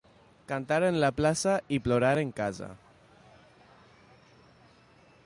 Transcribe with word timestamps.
Cantar 0.51 0.79
en 0.85 0.95
la 1.01 1.11
plaça 1.19 1.53
i 1.77 1.79
plorar 1.89 2.13
en 2.23 2.31
casa. 2.41 2.71